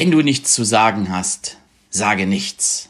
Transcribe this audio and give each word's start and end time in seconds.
Wenn 0.00 0.12
du 0.12 0.22
nichts 0.22 0.54
zu 0.54 0.62
sagen 0.62 1.10
hast, 1.10 1.58
sage 1.90 2.24
nichts. 2.24 2.88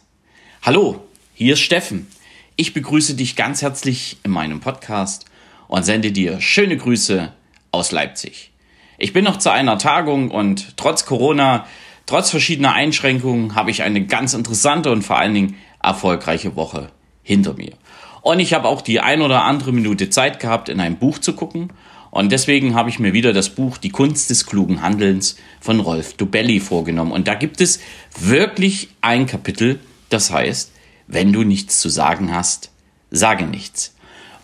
Hallo, 0.61 1.07
hier 1.33 1.55
ist 1.55 1.61
Steffen. 1.61 2.07
Ich 2.55 2.75
begrüße 2.75 3.15
dich 3.15 3.35
ganz 3.35 3.63
herzlich 3.63 4.19
in 4.25 4.31
meinem 4.31 4.61
Podcast 4.61 5.25
und 5.69 5.85
sende 5.85 6.13
dir 6.13 6.39
schöne 6.43 6.77
Grüße 6.77 7.33
aus 7.73 7.93
Leipzig. 7.93 8.51
Ich 8.99 9.15
bin 9.15 9.25
noch 9.25 9.39
zu 9.39 9.51
einer 9.51 9.79
Tagung 9.79 10.31
und 10.31 10.77
trotz 10.77 11.07
Corona, 11.07 11.65
trotz 12.05 12.29
verschiedener 12.29 12.75
Einschränkungen 12.75 13.55
habe 13.55 13.71
ich 13.71 13.83
eine 13.83 14.05
ganz 14.05 14.35
interessante 14.35 14.93
und 14.93 15.01
vor 15.01 15.17
allen 15.17 15.33
Dingen 15.33 15.57
erfolgreiche 15.83 16.57
Woche 16.57 16.91
hinter 17.23 17.55
mir. 17.55 17.73
Und 18.21 18.39
ich 18.39 18.53
habe 18.53 18.69
auch 18.69 18.83
die 18.83 19.01
ein 19.01 19.23
oder 19.23 19.45
andere 19.45 19.73
Minute 19.73 20.11
Zeit 20.11 20.41
gehabt, 20.41 20.69
in 20.69 20.79
ein 20.79 20.99
Buch 20.99 21.17
zu 21.17 21.33
gucken 21.33 21.73
und 22.11 22.33
deswegen 22.33 22.75
habe 22.75 22.91
ich 22.91 22.99
mir 22.99 23.13
wieder 23.13 23.33
das 23.33 23.51
Buch 23.51 23.77
Die 23.77 23.91
Kunst 23.91 24.31
des 24.31 24.47
klugen 24.47 24.83
Handelns 24.83 25.37
von 25.61 25.81
Rolf 25.81 26.15
Dubelli 26.15 26.61
vorgenommen. 26.61 27.13
Und 27.13 27.29
da 27.29 27.35
gibt 27.35 27.61
es 27.61 27.81
wirklich 28.19 28.89
ein 29.01 29.27
Kapitel, 29.27 29.81
das 30.09 30.31
heißt, 30.31 30.73
wenn 31.07 31.33
du 31.33 31.43
nichts 31.43 31.81
zu 31.81 31.89
sagen 31.89 32.35
hast, 32.35 32.71
sage 33.11 33.47
nichts. 33.47 33.95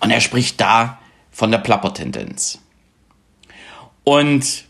Und 0.01 0.11
er 0.11 0.21
spricht 0.21 0.61
da 0.61 0.99
von 1.31 1.51
der 1.51 1.59
Plappertendenz. 1.59 2.59
Und 4.05 4.65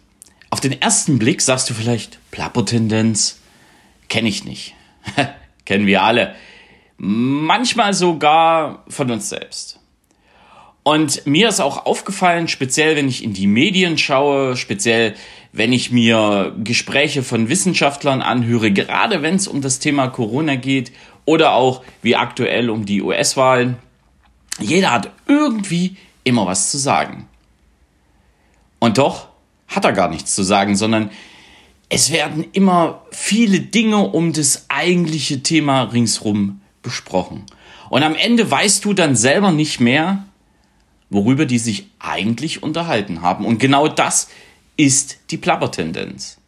auf 0.50 0.60
den 0.60 0.80
ersten 0.80 1.18
Blick 1.18 1.42
sagst 1.42 1.68
du 1.68 1.74
vielleicht, 1.74 2.18
Plappertendenz 2.30 3.40
kenne 4.08 4.28
ich 4.28 4.44
nicht. 4.44 4.74
Kennen 5.64 5.86
wir 5.86 6.02
alle. 6.02 6.36
Manchmal 6.96 7.94
sogar 7.94 8.84
von 8.88 9.10
uns 9.10 9.28
selbst. 9.28 9.80
Und 10.84 11.26
mir 11.26 11.48
ist 11.48 11.60
auch 11.60 11.86
aufgefallen, 11.86 12.46
speziell 12.46 12.94
wenn 12.94 13.08
ich 13.08 13.24
in 13.24 13.32
die 13.32 13.46
Medien 13.46 13.96
schaue, 13.96 14.54
speziell 14.54 15.14
wenn 15.50 15.72
ich 15.72 15.90
mir 15.90 16.54
Gespräche 16.62 17.22
von 17.22 17.48
Wissenschaftlern 17.48 18.20
anhöre, 18.20 18.70
gerade 18.70 19.22
wenn 19.22 19.36
es 19.36 19.48
um 19.48 19.62
das 19.62 19.78
Thema 19.78 20.08
Corona 20.08 20.56
geht 20.56 20.92
oder 21.24 21.54
auch 21.54 21.82
wie 22.02 22.16
aktuell 22.16 22.68
um 22.68 22.84
die 22.84 23.00
US-Wahlen, 23.00 23.78
jeder 24.60 24.92
hat 24.92 25.10
irgendwie 25.26 25.96
immer 26.22 26.46
was 26.46 26.70
zu 26.70 26.76
sagen. 26.76 27.28
Und 28.78 28.98
doch 28.98 29.28
hat 29.68 29.86
er 29.86 29.92
gar 29.92 30.10
nichts 30.10 30.34
zu 30.34 30.42
sagen, 30.42 30.76
sondern 30.76 31.10
es 31.88 32.12
werden 32.12 32.44
immer 32.52 33.02
viele 33.10 33.60
Dinge 33.60 33.98
um 34.08 34.34
das 34.34 34.66
eigentliche 34.68 35.42
Thema 35.42 35.84
ringsrum 35.84 36.60
besprochen. 36.82 37.44
Und 37.88 38.02
am 38.02 38.14
Ende 38.14 38.50
weißt 38.50 38.84
du 38.84 38.92
dann 38.92 39.16
selber 39.16 39.50
nicht 39.50 39.80
mehr, 39.80 40.24
worüber 41.14 41.46
die 41.46 41.58
sich 41.58 41.86
eigentlich 42.00 42.62
unterhalten 42.62 43.22
haben. 43.22 43.46
Und 43.46 43.58
genau 43.58 43.86
das 43.86 44.28
ist 44.76 45.18
die 45.30 45.36
Plappertendenz. 45.36 46.38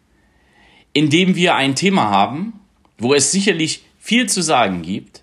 Indem 0.92 1.36
wir 1.36 1.54
ein 1.54 1.76
Thema 1.76 2.10
haben, 2.10 2.60
wo 2.98 3.14
es 3.14 3.30
sicherlich 3.30 3.84
viel 3.98 4.28
zu 4.28 4.42
sagen 4.42 4.82
gibt, 4.82 5.22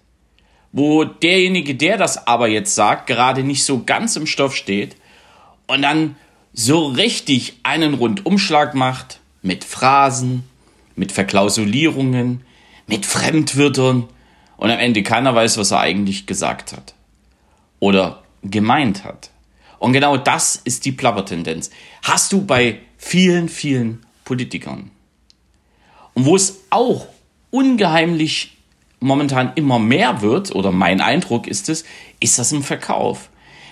wo 0.72 1.04
derjenige, 1.04 1.76
der 1.76 1.98
das 1.98 2.26
aber 2.26 2.48
jetzt 2.48 2.74
sagt, 2.74 3.08
gerade 3.08 3.44
nicht 3.44 3.66
so 3.66 3.84
ganz 3.84 4.16
im 4.16 4.28
Stoff 4.28 4.56
steht 4.56 4.96
und 5.68 5.82
dann 5.82 6.16
so 6.54 6.88
richtig 6.88 7.60
einen 7.64 7.96
Rundumschlag 7.96 8.76
macht 8.76 9.20
mit 9.42 9.64
Phrasen, 9.64 10.44
mit 10.96 11.12
Verklausulierungen, 11.12 12.42
mit 12.88 13.06
Fremdwörtern 13.06 14.08
und 14.58 14.72
am 14.72 14.80
Ende 14.80 15.04
keiner 15.04 15.36
weiß, 15.36 15.58
was 15.58 15.72
er 15.72 15.80
eigentlich 15.80 16.28
gesagt 16.28 16.72
hat 16.72 16.94
oder 17.80 18.24
gemeint 18.44 19.04
hat. 19.04 19.33
Und 19.84 19.92
genau 19.92 20.16
das 20.16 20.56
ist 20.64 20.86
die 20.86 20.94
Plappertendenz. 20.94 21.70
Hast 22.04 22.32
du 22.32 22.46
bei 22.46 22.80
vielen, 22.98 23.50
vielen 23.50 24.00
Politikern. 24.24 24.92
Und 26.14 26.24
wo 26.24 26.38
es 26.38 26.62
auch 26.70 27.08
ungeheimlich 27.52 28.56
momentan 29.02 29.52
immer 29.56 29.80
mehr 29.80 30.22
wird, 30.22 30.56
oder 30.56 30.72
mein 30.72 31.02
Eindruck 31.02 31.48
ist 31.48 31.68
es, 31.68 31.84
ist 32.22 32.40
das 32.40 32.54
im 32.54 32.64
Verkauf. 32.64 33.30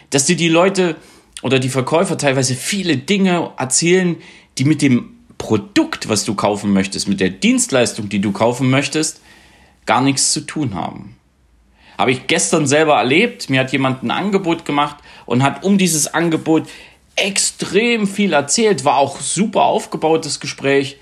Dass 0.10 0.26
dir 0.26 0.36
die 0.36 0.50
Leute 0.50 0.98
oder 1.44 1.60
die 1.60 1.70
Verkäufer 1.70 2.18
teilweise 2.18 2.56
viele 2.56 2.98
Dinge 2.98 3.52
erzählen, 3.56 4.18
die 4.58 4.66
mit 4.66 4.82
dem 4.82 5.18
Produkt, 5.38 6.10
was 6.10 6.26
du 6.26 6.36
kaufen 6.36 6.74
möchtest, 6.74 7.08
mit 7.08 7.22
der 7.22 7.30
Dienstleistung, 7.30 8.10
die 8.10 8.20
du 8.20 8.34
kaufen 8.34 8.70
möchtest, 8.70 9.22
gar 9.86 10.02
nichts 10.02 10.34
zu 10.34 10.42
tun 10.42 10.76
haben. 10.76 11.16
Habe 12.02 12.14
ich 12.14 12.26
gestern 12.26 12.66
selber 12.66 12.96
erlebt. 12.96 13.52
Mir 13.52 13.60
hat 13.60 13.72
jemand 13.72 14.02
ein 14.02 14.10
Angebot 14.10 14.66
gemacht 14.66 14.98
und 15.28 15.44
hat 15.44 15.64
um 15.64 15.78
dieses 15.78 16.12
Angebot 16.12 16.68
extrem 17.16 18.08
viel 18.08 18.34
erzählt. 18.34 18.84
War 18.86 18.98
auch 18.98 19.20
super 19.20 19.62
aufgebaut, 19.62 20.26
das 20.26 20.40
Gespräch. 20.40 20.98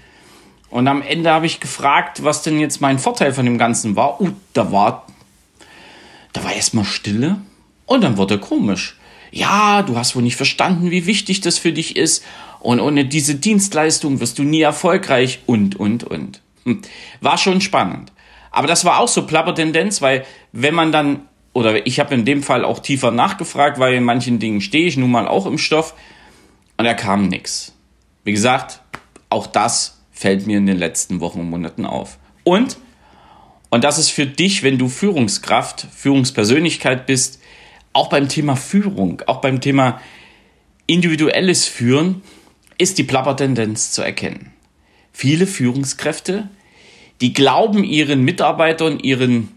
Und 0.70 0.90
am 0.90 1.02
Ende 1.02 1.32
habe 1.32 1.46
ich 1.46 1.62
gefragt, 1.62 2.26
was 2.26 2.44
denn 2.44 2.60
jetzt 2.60 2.82
mein 2.82 3.00
Vorteil 3.00 3.32
von 3.32 3.46
dem 3.46 3.58
Ganzen 3.58 3.96
war. 3.96 4.20
Uh, 4.20 4.32
da 4.52 4.74
war, 4.74 5.08
da 6.34 6.44
war 6.44 6.52
erstmal 6.52 6.84
Stille. 6.84 7.38
Und 7.86 8.04
dann 8.04 8.18
wurde 8.18 8.38
komisch. 8.38 8.98
Ja, 9.32 9.84
du 9.84 9.96
hast 9.96 10.18
wohl 10.18 10.24
nicht 10.24 10.36
verstanden, 10.36 10.92
wie 10.92 11.06
wichtig 11.06 11.40
das 11.40 11.58
für 11.58 11.72
dich 11.72 11.96
ist. 11.96 12.26
Und 12.60 12.82
ohne 12.82 13.06
diese 13.06 13.36
Dienstleistung 13.36 14.20
wirst 14.20 14.38
du 14.38 14.44
nie 14.44 14.64
erfolgreich. 14.64 15.40
Und, 15.46 15.78
und, 15.78 16.04
und. 16.04 16.42
Hm. 16.66 16.82
War 17.22 17.38
schon 17.38 17.62
spannend. 17.62 18.12
Aber 18.52 18.68
das 18.68 18.86
war 18.86 19.00
auch 19.00 19.08
so 19.08 19.26
Plappertendenz, 19.26 20.02
weil 20.02 20.26
wenn 20.52 20.74
man 20.74 20.92
dann, 20.92 21.28
oder 21.54 21.86
ich 21.86 22.00
habe 22.00 22.14
in 22.16 22.26
dem 22.26 22.44
Fall 22.44 22.66
auch 22.66 22.80
tiefer 22.80 23.12
nachgefragt, 23.12 23.80
weil 23.80 23.94
in 23.94 24.04
manchen 24.04 24.40
Dingen 24.40 24.62
stehe 24.62 24.88
ich 24.88 24.98
nun 24.98 25.12
mal 25.12 25.28
auch 25.28 25.46
im 25.46 25.58
Stoff 25.58 25.94
und 26.78 26.86
da 26.86 26.94
kam 26.94 27.28
nichts. 27.28 27.76
Wie 28.24 28.32
gesagt, 28.32 28.82
auch 29.30 29.48
das 29.48 30.02
fällt 30.12 30.48
mir 30.48 30.58
in 30.58 30.66
den 30.66 30.78
letzten 30.78 31.20
Wochen 31.20 31.42
und 31.42 31.50
Monaten 31.50 31.86
auf. 31.86 32.18
Und, 32.44 32.78
und 33.70 33.84
das 33.84 33.98
ist 33.98 34.10
für 34.10 34.26
dich, 34.26 34.64
wenn 34.64 34.78
du 34.78 34.90
Führungskraft, 34.90 35.88
Führungspersönlichkeit 35.96 37.06
bist, 37.06 37.40
auch 37.94 38.10
beim 38.10 38.28
Thema 38.28 38.56
Führung, 38.56 39.22
auch 39.28 39.42
beim 39.42 39.62
Thema 39.62 40.02
individuelles 40.88 41.66
Führen, 41.66 42.22
ist 42.78 42.98
die 42.98 43.04
Plappertendenz 43.04 43.92
zu 43.92 44.02
erkennen. 44.02 44.54
Viele 45.12 45.48
Führungskräfte 45.48 46.50
die 47.22 47.34
glauben 47.34 47.84
ihren 47.84 48.24
Mitarbeitern, 48.24 49.00
ihren 49.00 49.50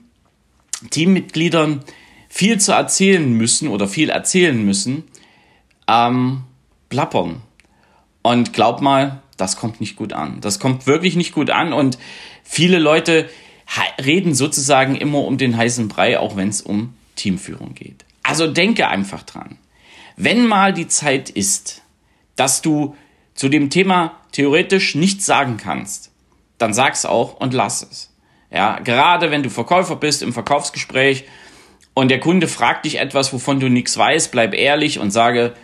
Teammitgliedern 0.91 1.85
viel 2.29 2.59
zu 2.59 2.73
erzählen 2.73 3.33
müssen 3.33 3.69
oder 3.69 3.87
viel 3.87 4.11
erzählen 4.11 4.65
müssen, 4.65 5.05
ähm, 5.87 6.43
plappern. 6.89 7.43
Und 8.23 8.53
glaub 8.53 8.81
mal, 8.81 9.23
das 9.37 9.57
kommt 9.57 9.81
nicht 9.81 9.97
gut 9.97 10.13
an. 10.13 10.41
Das 10.41 10.59
kommt 10.59 10.87
wirklich 10.87 11.17
nicht 11.17 11.33
gut 11.33 11.51
an 11.51 11.73
und 11.73 11.99
viele 12.45 12.79
Leute 12.79 13.29
reden 14.05 14.35
sozusagen 14.35 14.97
immer 14.97 15.25
um 15.25 15.39
den 15.39 15.57
heißen 15.57 15.89
Brei, 15.89 16.19
auch 16.19 16.37
wenn 16.37 16.49
es 16.49 16.61
um 16.61 16.95
Teamführung 17.17 17.75
geht. 17.75 18.05
Also 18.23 18.47
denke 18.47 18.89
einfach 18.89 19.23
dran. 19.23 19.59
Wenn 20.17 20.47
mal 20.47 20.73
die 20.73 20.89
Zeit 20.89 21.31
ist, 21.31 21.83
dass 22.37 22.63
du 22.63 22.97
zu 23.35 23.49
dem 23.49 23.71
Thema 23.71 24.17
theoretisch 24.33 24.95
nichts 24.95 25.27
sagen 25.27 25.57
kannst, 25.57 26.12
dann 26.63 26.73
sag's 26.73 27.05
auch 27.05 27.35
und 27.41 27.53
lass 27.53 27.83
es. 27.83 28.15
Ja, 28.51 28.79
gerade 28.79 29.31
wenn 29.31 29.43
du 29.43 29.51
Verkäufer 29.51 29.97
bist 29.97 30.23
im 30.23 30.33
Verkaufsgespräch 30.33 31.25
und 31.95 32.09
der 32.09 32.21
Kunde 32.21 32.49
fragt 32.49 32.85
dich 32.85 33.01
etwas, 33.01 33.33
wovon 33.33 33.61
du 33.61 33.69
nichts 33.69 33.99
weißt, 33.99 34.31
bleib 34.31 34.55
ehrlich 34.55 34.99
und 34.99 35.11
sage, 35.11 35.55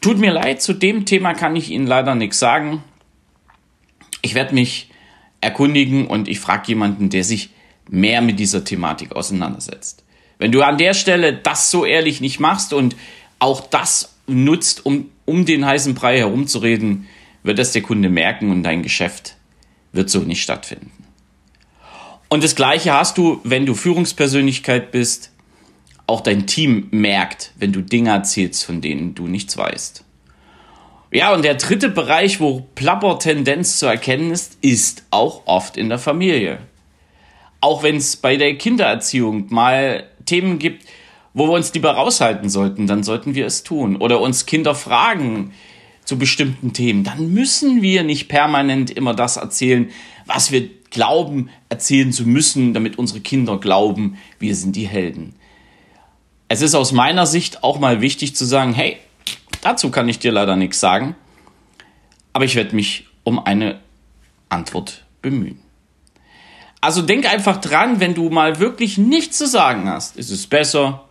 tut 0.00 0.18
mir 0.18 0.32
leid, 0.32 0.62
zu 0.62 0.72
dem 0.72 1.04
Thema 1.04 1.34
kann 1.34 1.54
ich 1.54 1.70
Ihnen 1.70 1.86
leider 1.86 2.14
nichts 2.14 2.38
sagen. 2.38 2.82
Ich 4.22 4.34
werde 4.34 4.54
mich 4.54 4.90
erkundigen 5.40 6.06
und 6.06 6.28
ich 6.28 6.40
frage 6.40 6.68
jemanden, 6.68 7.10
der 7.10 7.24
sich 7.24 7.50
mehr 7.88 8.22
mit 8.22 8.38
dieser 8.38 8.64
Thematik 8.64 9.14
auseinandersetzt. 9.14 10.04
Wenn 10.38 10.52
du 10.52 10.62
an 10.62 10.78
der 10.78 10.94
Stelle 10.94 11.34
das 11.34 11.70
so 11.70 11.84
ehrlich 11.84 12.20
nicht 12.20 12.40
machst 12.40 12.72
und 12.72 12.96
auch 13.38 13.60
das 13.60 14.14
nutzt, 14.26 14.86
um, 14.86 15.10
um 15.24 15.44
den 15.44 15.66
heißen 15.66 15.94
Brei 15.94 16.18
herumzureden, 16.18 17.06
wird 17.42 17.58
das 17.58 17.72
der 17.72 17.82
Kunde 17.82 18.08
merken 18.08 18.50
und 18.50 18.62
dein 18.62 18.82
Geschäft 18.82 19.37
wird 19.92 20.10
so 20.10 20.20
nicht 20.20 20.42
stattfinden. 20.42 20.92
Und 22.28 22.44
das 22.44 22.54
Gleiche 22.54 22.92
hast 22.92 23.16
du, 23.16 23.40
wenn 23.44 23.66
du 23.66 23.74
Führungspersönlichkeit 23.74 24.90
bist. 24.90 25.32
Auch 26.06 26.20
dein 26.20 26.46
Team 26.46 26.88
merkt, 26.90 27.52
wenn 27.56 27.72
du 27.72 27.82
Dinge 27.82 28.10
erzählst, 28.10 28.64
von 28.64 28.80
denen 28.80 29.14
du 29.14 29.26
nichts 29.26 29.56
weißt. 29.56 30.04
Ja, 31.10 31.32
und 31.32 31.42
der 31.42 31.54
dritte 31.54 31.88
Bereich, 31.88 32.38
wo 32.40 32.66
Plapper-Tendenz 32.74 33.78
zu 33.78 33.86
erkennen 33.86 34.30
ist, 34.30 34.58
ist 34.60 35.04
auch 35.10 35.46
oft 35.46 35.76
in 35.78 35.88
der 35.88 35.98
Familie. 35.98 36.58
Auch 37.60 37.82
wenn 37.82 37.96
es 37.96 38.16
bei 38.16 38.36
der 38.36 38.56
Kindererziehung 38.56 39.46
mal 39.48 40.04
Themen 40.26 40.58
gibt, 40.58 40.84
wo 41.32 41.46
wir 41.46 41.52
uns 41.54 41.72
lieber 41.72 41.92
raushalten 41.92 42.50
sollten, 42.50 42.86
dann 42.86 43.02
sollten 43.02 43.34
wir 43.34 43.46
es 43.46 43.62
tun. 43.62 43.96
Oder 43.96 44.20
uns 44.20 44.44
Kinder 44.44 44.74
fragen, 44.74 45.52
zu 46.08 46.16
bestimmten 46.16 46.72
Themen, 46.72 47.04
dann 47.04 47.34
müssen 47.34 47.82
wir 47.82 48.02
nicht 48.02 48.28
permanent 48.28 48.90
immer 48.90 49.12
das 49.12 49.36
erzählen, 49.36 49.90
was 50.24 50.50
wir 50.52 50.70
glauben 50.88 51.50
erzählen 51.68 52.14
zu 52.14 52.26
müssen, 52.26 52.72
damit 52.72 52.96
unsere 52.96 53.20
Kinder 53.20 53.58
glauben, 53.58 54.16
wir 54.38 54.56
sind 54.56 54.74
die 54.74 54.88
Helden. 54.88 55.34
Es 56.48 56.62
ist 56.62 56.74
aus 56.74 56.92
meiner 56.92 57.26
Sicht 57.26 57.62
auch 57.62 57.78
mal 57.78 58.00
wichtig 58.00 58.34
zu 58.34 58.46
sagen, 58.46 58.72
hey, 58.72 58.96
dazu 59.60 59.90
kann 59.90 60.08
ich 60.08 60.18
dir 60.18 60.32
leider 60.32 60.56
nichts 60.56 60.80
sagen, 60.80 61.14
aber 62.32 62.46
ich 62.46 62.54
werde 62.54 62.74
mich 62.74 63.06
um 63.22 63.38
eine 63.38 63.78
Antwort 64.48 65.04
bemühen. 65.20 65.60
Also 66.80 67.02
denk 67.02 67.30
einfach 67.30 67.60
dran, 67.60 68.00
wenn 68.00 68.14
du 68.14 68.30
mal 68.30 68.60
wirklich 68.60 68.96
nichts 68.96 69.36
zu 69.36 69.46
sagen 69.46 69.90
hast, 69.90 70.16
ist 70.16 70.30
es 70.30 70.46
besser, 70.46 71.06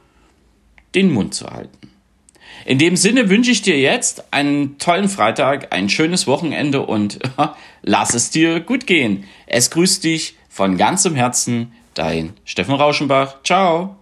den 0.95 1.13
Mund 1.13 1.35
zu 1.35 1.45
halten. 1.45 1.91
In 2.67 2.79
dem 2.79 2.97
Sinne 2.97 3.29
wünsche 3.29 3.49
ich 3.49 3.61
dir 3.61 3.79
jetzt 3.79 4.25
einen 4.33 4.77
tollen 4.77 5.07
Freitag, 5.07 5.73
ein 5.73 5.87
schönes 5.87 6.27
Wochenende 6.27 6.85
und 6.85 7.17
lass 7.81 8.13
es 8.13 8.29
dir 8.29 8.59
gut 8.59 8.85
gehen. 8.85 9.23
Es 9.45 9.71
grüßt 9.71 10.03
dich 10.03 10.35
von 10.49 10.75
ganzem 10.75 11.15
Herzen, 11.15 11.71
dein 11.93 12.33
Steffen 12.43 12.75
Rauschenbach. 12.75 13.41
Ciao. 13.45 13.95